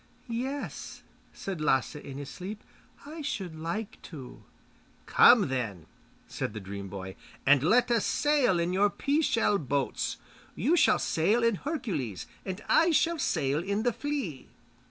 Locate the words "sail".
8.03-8.59, 10.97-11.43, 13.19-13.59